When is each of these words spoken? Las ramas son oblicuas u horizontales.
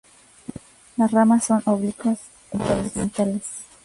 Las 0.97 1.11
ramas 1.11 1.43
son 1.45 1.61
oblicuas 1.65 2.21
u 2.53 2.57
horizontales. 2.59 3.43